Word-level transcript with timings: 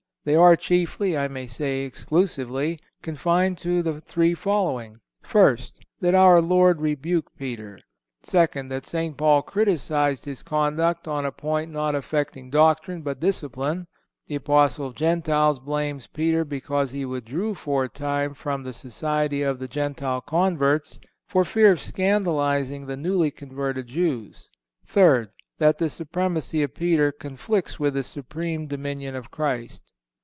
They 0.23 0.35
are 0.35 0.55
chiefly, 0.55 1.17
I 1.17 1.27
may 1.27 1.47
say 1.47 1.79
exclusively, 1.79 2.77
confined 3.01 3.57
to 3.57 3.81
the 3.81 3.99
three 3.99 4.35
following: 4.35 4.99
First—That 5.23 6.13
our 6.13 6.39
Lord 6.43 6.79
rebuked 6.79 7.35
Peter. 7.39 7.79
Second—That 8.21 8.85
St. 8.85 9.17
Paul 9.17 9.41
criticised 9.41 10.25
his 10.25 10.43
conduct 10.43 11.07
on 11.07 11.25
a 11.25 11.31
point 11.31 11.71
not 11.71 11.95
affecting 11.95 12.51
doctrine, 12.51 13.01
but 13.01 13.19
discipline. 13.19 13.87
The 14.27 14.35
Apostle 14.35 14.85
of 14.85 14.93
the 14.93 14.99
Gentiles 14.99 15.57
blames 15.57 16.03
St. 16.03 16.13
Peter 16.13 16.45
because 16.45 16.91
he 16.91 17.03
withdrew 17.03 17.55
for 17.55 17.85
a 17.85 17.89
time 17.89 18.35
from 18.35 18.61
the 18.61 18.73
society 18.73 19.41
of 19.41 19.57
the 19.57 19.67
Gentile 19.67 20.21
converts, 20.21 20.99
for 21.25 21.43
fear 21.43 21.71
of 21.71 21.79
scandalizing 21.79 22.85
the 22.85 22.95
newly 22.95 23.31
converted 23.31 23.87
Jews.(166) 23.87 24.47
Third—That 24.93 25.79
the 25.79 25.89
supremacy 25.89 26.61
of 26.61 26.75
Peter 26.75 27.11
conflicts 27.11 27.79
with 27.79 27.95
the 27.95 28.03
supreme 28.03 28.67
dominion 28.67 29.15
of 29.15 29.31
Christ. 29.31 29.81